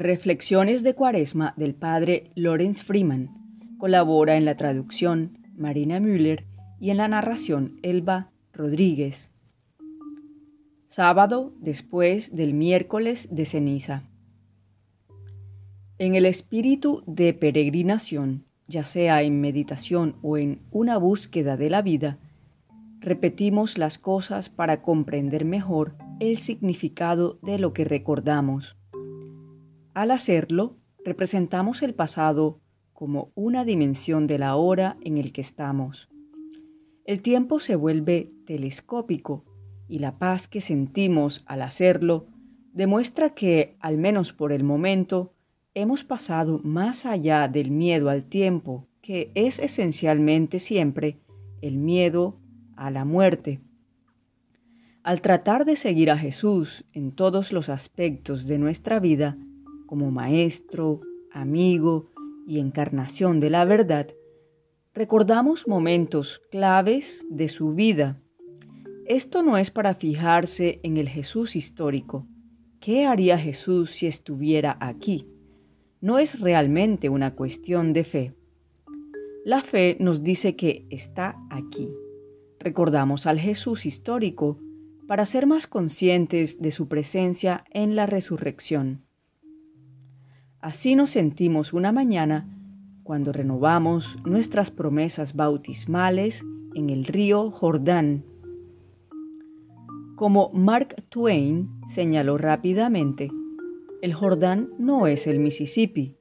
Reflexiones 0.00 0.84
de 0.84 0.94
Cuaresma 0.94 1.54
del 1.56 1.74
padre 1.74 2.30
Lorenz 2.36 2.84
Freeman. 2.84 3.30
Colabora 3.78 4.36
en 4.36 4.44
la 4.44 4.56
traducción 4.56 5.40
Marina 5.56 5.98
Müller 5.98 6.46
y 6.78 6.90
en 6.90 6.98
la 6.98 7.08
narración 7.08 7.80
Elba 7.82 8.30
Rodríguez. 8.52 9.32
Sábado 10.86 11.52
después 11.58 12.36
del 12.36 12.54
miércoles 12.54 13.28
de 13.32 13.44
ceniza. 13.44 14.04
En 15.98 16.14
el 16.14 16.26
espíritu 16.26 17.02
de 17.08 17.34
peregrinación, 17.34 18.44
ya 18.68 18.84
sea 18.84 19.22
en 19.22 19.40
meditación 19.40 20.14
o 20.22 20.36
en 20.36 20.60
una 20.70 20.96
búsqueda 20.96 21.56
de 21.56 21.70
la 21.70 21.82
vida, 21.82 22.20
repetimos 23.00 23.78
las 23.78 23.98
cosas 23.98 24.48
para 24.48 24.80
comprender 24.80 25.44
mejor 25.44 25.96
el 26.20 26.38
significado 26.38 27.40
de 27.42 27.58
lo 27.58 27.72
que 27.72 27.84
recordamos. 27.84 28.78
Al 29.98 30.12
hacerlo, 30.12 30.76
representamos 31.04 31.82
el 31.82 31.92
pasado 31.92 32.60
como 32.92 33.32
una 33.34 33.64
dimensión 33.64 34.28
de 34.28 34.38
la 34.38 34.54
hora 34.54 34.96
en 35.00 35.18
el 35.18 35.32
que 35.32 35.40
estamos. 35.40 36.08
El 37.04 37.20
tiempo 37.20 37.58
se 37.58 37.74
vuelve 37.74 38.30
telescópico 38.46 39.44
y 39.88 39.98
la 39.98 40.16
paz 40.16 40.46
que 40.46 40.60
sentimos 40.60 41.42
al 41.46 41.62
hacerlo 41.62 42.28
demuestra 42.72 43.30
que, 43.30 43.76
al 43.80 43.98
menos 43.98 44.32
por 44.32 44.52
el 44.52 44.62
momento, 44.62 45.34
hemos 45.74 46.04
pasado 46.04 46.60
más 46.62 47.04
allá 47.04 47.48
del 47.48 47.72
miedo 47.72 48.08
al 48.08 48.22
tiempo, 48.22 48.86
que 49.02 49.32
es 49.34 49.58
esencialmente 49.58 50.60
siempre 50.60 51.18
el 51.60 51.76
miedo 51.76 52.38
a 52.76 52.92
la 52.92 53.04
muerte. 53.04 53.58
Al 55.02 55.22
tratar 55.22 55.64
de 55.64 55.74
seguir 55.74 56.12
a 56.12 56.18
Jesús 56.18 56.84
en 56.92 57.10
todos 57.10 57.50
los 57.52 57.68
aspectos 57.68 58.46
de 58.46 58.58
nuestra 58.58 59.00
vida, 59.00 59.36
como 59.88 60.12
maestro, 60.12 61.00
amigo 61.32 62.10
y 62.46 62.60
encarnación 62.60 63.40
de 63.40 63.50
la 63.50 63.64
verdad, 63.64 64.06
recordamos 64.94 65.66
momentos 65.66 66.40
claves 66.50 67.26
de 67.30 67.48
su 67.48 67.74
vida. 67.74 68.20
Esto 69.06 69.42
no 69.42 69.56
es 69.56 69.70
para 69.70 69.94
fijarse 69.94 70.78
en 70.82 70.98
el 70.98 71.08
Jesús 71.08 71.56
histórico. 71.56 72.26
¿Qué 72.80 73.06
haría 73.06 73.38
Jesús 73.38 73.90
si 73.90 74.06
estuviera 74.06 74.76
aquí? 74.80 75.26
No 76.00 76.18
es 76.18 76.38
realmente 76.38 77.08
una 77.08 77.34
cuestión 77.34 77.92
de 77.92 78.04
fe. 78.04 78.34
La 79.44 79.62
fe 79.62 79.96
nos 79.98 80.22
dice 80.22 80.54
que 80.54 80.86
está 80.90 81.36
aquí. 81.48 81.88
Recordamos 82.60 83.26
al 83.26 83.40
Jesús 83.40 83.86
histórico 83.86 84.60
para 85.06 85.24
ser 85.24 85.46
más 85.46 85.66
conscientes 85.66 86.60
de 86.60 86.70
su 86.70 86.88
presencia 86.88 87.64
en 87.70 87.96
la 87.96 88.04
resurrección. 88.04 89.07
Así 90.60 90.96
nos 90.96 91.10
sentimos 91.10 91.72
una 91.72 91.92
mañana 91.92 92.48
cuando 93.04 93.32
renovamos 93.32 94.18
nuestras 94.24 94.72
promesas 94.72 95.36
bautismales 95.36 96.44
en 96.74 96.90
el 96.90 97.04
río 97.04 97.52
Jordán. 97.52 98.24
Como 100.16 100.50
Mark 100.52 100.96
Twain 101.10 101.68
señaló 101.86 102.38
rápidamente, 102.38 103.30
el 104.02 104.14
Jordán 104.14 104.70
no 104.78 105.06
es 105.06 105.28
el 105.28 105.38
Mississippi. 105.38 106.16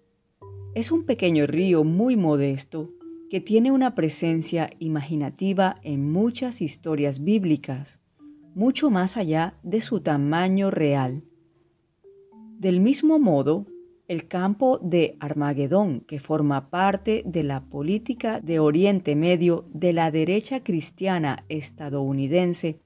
Es 0.76 0.92
un 0.92 1.06
pequeño 1.06 1.48
río 1.48 1.84
muy 1.84 2.16
modesto 2.16 2.92
que 3.32 3.42
tiene 3.42 3.72
una 3.72 3.96
presencia 3.96 4.70
imaginativa 4.78 5.78
en 5.82 6.12
muchas 6.12 6.62
historias 6.62 7.24
bíblicas, 7.24 8.00
mucho 8.54 8.92
más 8.92 9.18
allá 9.18 9.56
de 9.64 9.82
su 9.82 10.00
tamaño 10.00 10.70
real. 10.70 11.24
Del 12.60 12.80
mismo 12.80 13.20
modo, 13.20 13.66
el 14.08 14.30
campo 14.30 14.80
de 14.82 15.18
Armagedón, 15.20 16.00
que 16.02 16.20
forma 16.20 16.70
parte 16.70 17.24
de 17.26 17.44
la 17.44 17.62
política 17.62 18.40
de 18.40 18.60
Oriente 18.60 19.16
Medio 19.18 19.66
de 19.74 19.92
la 19.92 20.12
derecha 20.12 20.64
cristiana 20.64 21.44
estadounidense, 21.50 22.80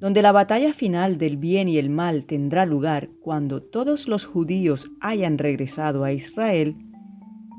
donde 0.00 0.22
la 0.22 0.32
batalla 0.32 0.72
final 0.72 1.18
del 1.18 1.36
bien 1.36 1.68
y 1.68 1.76
el 1.76 1.90
mal 1.90 2.24
tendrá 2.24 2.64
lugar 2.64 3.10
cuando 3.20 3.62
todos 3.62 4.08
los 4.08 4.24
judíos 4.24 4.90
hayan 5.00 5.36
regresado 5.36 6.04
a 6.04 6.12
Israel, 6.12 6.76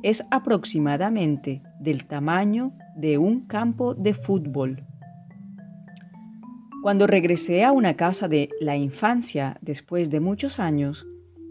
es 0.02 0.24
aproximadamente 0.32 1.62
del 1.80 2.06
tamaño 2.06 2.72
de 2.96 3.20
un 3.20 3.46
campo 3.46 3.94
de 3.94 4.14
fútbol. 4.16 4.84
Cuando 6.82 7.06
regresé 7.06 7.64
a 7.66 7.72
una 7.72 7.96
casa 7.96 8.28
de 8.28 8.50
la 8.62 8.78
infancia 8.78 9.58
después 9.62 10.10
de 10.10 10.20
muchos 10.20 10.60
años, 10.60 11.06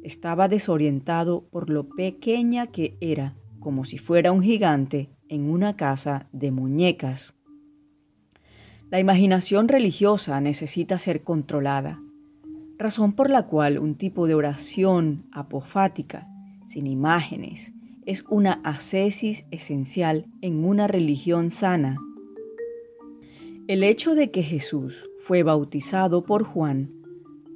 estaba 0.07 0.47
desorientado 0.47 1.49
por 1.51 1.69
lo 1.69 1.89
pequeña 1.89 2.69
que 2.69 2.97
era, 3.01 3.35
como 3.59 3.85
si 3.85 3.99
fuera 3.99 4.31
un 4.31 4.41
gigante 4.41 5.11
en 5.29 5.51
una 5.51 5.77
casa 5.77 6.29
de 6.31 6.53
muñecas. 6.53 7.35
La 8.89 9.01
imaginación 9.01 9.67
religiosa 9.67 10.41
necesita 10.41 11.01
ser 11.01 11.25
controlada, 11.25 12.01
razón 12.79 13.15
por 13.15 13.31
la 13.31 13.47
cual 13.47 13.81
un 13.81 13.97
tipo 13.97 14.29
de 14.29 14.37
oración 14.37 15.27
apofática, 15.33 16.29
sin 16.69 16.87
imágenes, 16.87 17.73
es 18.05 18.25
una 18.29 18.61
ascesis 18.63 19.45
esencial 19.51 20.27
en 20.41 20.65
una 20.65 20.87
religión 20.87 21.51
sana. 21.51 21.97
El 23.67 23.83
hecho 23.83 24.15
de 24.15 24.31
que 24.31 24.45
Jesús 24.45 25.11
fue 25.19 25.43
bautizado 25.43 26.23
por 26.25 26.45
Juan 26.45 26.93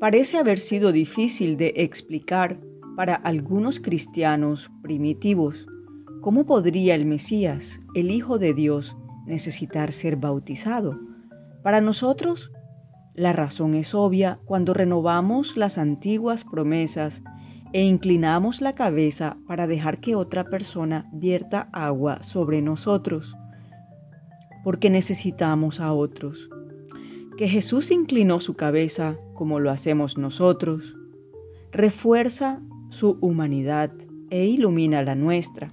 parece 0.01 0.39
haber 0.39 0.59
sido 0.59 0.93
difícil 0.93 1.59
de 1.59 1.75
explicar 1.77 2.59
para 2.97 3.15
algunos 3.15 3.81
cristianos 3.81 4.71
primitivos. 4.83 5.67
¿Cómo 6.23 6.47
podría 6.47 6.95
el 6.95 7.05
Mesías, 7.05 7.81
el 7.95 8.11
Hijo 8.11 8.39
de 8.39 8.55
Dios, 8.55 8.97
necesitar 9.27 9.93
ser 9.93 10.17
bautizado? 10.17 10.99
Para 11.63 11.83
nosotros, 11.83 12.51
la 13.15 13.35
razón 13.35 13.75
es 13.75 13.95
obvia 13.95 14.41
cuando 14.47 14.73
renovamos 14.73 15.59
las 15.59 15.77
antiguas 15.77 16.45
promesas 16.45 17.23
e 17.75 17.85
inclinamos 17.85 18.63
la 18.63 18.75
cabeza 18.75 19.37
para 19.47 19.67
dejar 19.67 20.01
que 20.01 20.15
otra 20.15 20.45
persona 20.45 21.11
vierta 21.13 21.69
agua 21.73 22.23
sobre 22.23 22.63
nosotros, 22.63 23.37
porque 24.65 24.89
necesitamos 24.89 25.79
a 25.79 25.93
otros 25.93 26.49
que 27.41 27.49
Jesús 27.49 27.91
inclinó 27.91 28.39
su 28.39 28.53
cabeza 28.53 29.17
como 29.33 29.61
lo 29.61 29.71
hacemos 29.71 30.19
nosotros, 30.19 30.99
refuerza 31.73 32.61
su 32.91 33.17
humanidad 33.23 33.91
e 34.29 34.45
ilumina 34.45 35.03
la 35.03 35.15
nuestra. 35.15 35.71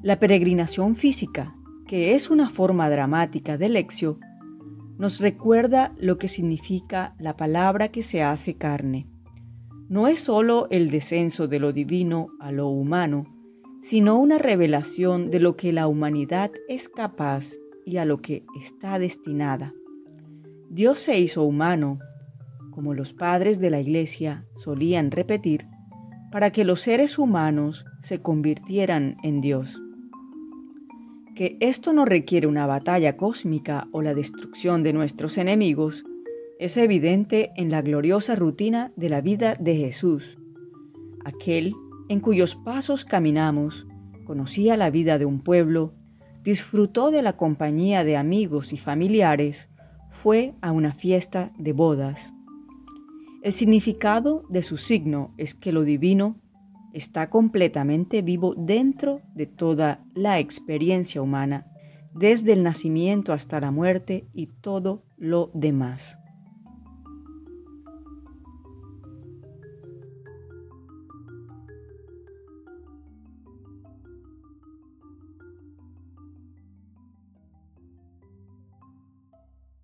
La 0.00 0.18
peregrinación 0.18 0.96
física, 0.96 1.54
que 1.86 2.14
es 2.14 2.30
una 2.30 2.48
forma 2.48 2.88
dramática 2.88 3.58
de 3.58 3.68
lección, 3.68 4.18
nos 4.96 5.20
recuerda 5.20 5.92
lo 5.98 6.16
que 6.16 6.28
significa 6.28 7.14
la 7.18 7.36
palabra 7.36 7.88
que 7.88 8.02
se 8.02 8.22
hace 8.22 8.54
carne. 8.54 9.06
No 9.90 10.08
es 10.08 10.22
sólo 10.22 10.66
el 10.70 10.88
descenso 10.88 11.46
de 11.46 11.58
lo 11.60 11.74
divino 11.74 12.28
a 12.40 12.52
lo 12.52 12.68
humano, 12.68 13.26
sino 13.82 14.18
una 14.18 14.38
revelación 14.38 15.30
de 15.30 15.40
lo 15.40 15.56
que 15.56 15.74
la 15.74 15.88
humanidad 15.88 16.52
es 16.70 16.88
capaz 16.88 17.58
y 17.88 17.96
a 17.96 18.04
lo 18.04 18.20
que 18.20 18.44
está 18.60 18.98
destinada. 18.98 19.72
Dios 20.68 20.98
se 20.98 21.18
hizo 21.18 21.42
humano, 21.42 21.98
como 22.70 22.92
los 22.92 23.14
padres 23.14 23.58
de 23.60 23.70
la 23.70 23.80
iglesia 23.80 24.44
solían 24.56 25.10
repetir, 25.10 25.66
para 26.30 26.50
que 26.50 26.64
los 26.64 26.82
seres 26.82 27.18
humanos 27.18 27.86
se 28.00 28.20
convirtieran 28.20 29.16
en 29.22 29.40
Dios. 29.40 29.80
Que 31.34 31.56
esto 31.60 31.94
no 31.94 32.04
requiere 32.04 32.46
una 32.46 32.66
batalla 32.66 33.16
cósmica 33.16 33.88
o 33.90 34.02
la 34.02 34.12
destrucción 34.12 34.82
de 34.82 34.92
nuestros 34.92 35.38
enemigos 35.38 36.04
es 36.58 36.76
evidente 36.76 37.52
en 37.56 37.70
la 37.70 37.80
gloriosa 37.80 38.36
rutina 38.36 38.92
de 38.96 39.08
la 39.08 39.22
vida 39.22 39.56
de 39.58 39.76
Jesús. 39.76 40.38
Aquel 41.24 41.72
en 42.10 42.20
cuyos 42.20 42.54
pasos 42.54 43.06
caminamos 43.06 43.86
conocía 44.26 44.76
la 44.76 44.90
vida 44.90 45.16
de 45.16 45.24
un 45.24 45.40
pueblo 45.40 45.94
disfrutó 46.48 47.10
de 47.10 47.20
la 47.20 47.34
compañía 47.34 48.04
de 48.04 48.16
amigos 48.16 48.72
y 48.72 48.78
familiares, 48.78 49.68
fue 50.22 50.54
a 50.62 50.72
una 50.72 50.94
fiesta 50.94 51.52
de 51.58 51.74
bodas. 51.74 52.32
El 53.42 53.52
significado 53.52 54.46
de 54.48 54.62
su 54.62 54.78
signo 54.78 55.34
es 55.36 55.54
que 55.54 55.72
lo 55.72 55.82
divino 55.82 56.36
está 56.94 57.28
completamente 57.28 58.22
vivo 58.22 58.54
dentro 58.56 59.20
de 59.34 59.44
toda 59.44 60.02
la 60.14 60.38
experiencia 60.38 61.20
humana, 61.20 61.66
desde 62.14 62.54
el 62.54 62.62
nacimiento 62.62 63.34
hasta 63.34 63.60
la 63.60 63.70
muerte 63.70 64.24
y 64.32 64.46
todo 64.46 65.02
lo 65.18 65.50
demás. 65.52 66.16